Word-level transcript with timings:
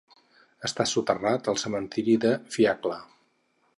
Està 0.69 0.85
soterrat 0.91 1.49
al 1.53 1.59
cementiri 1.65 2.17
de 2.25 2.33
Fiacla. 2.57 2.99